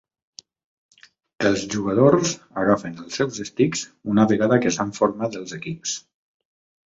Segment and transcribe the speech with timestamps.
[1.49, 2.31] Els jugadors
[2.63, 5.93] agafen els seus estics una vegada que s'han format els equips.